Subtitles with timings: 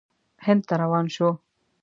[0.45, 1.29] هند ته روان شو.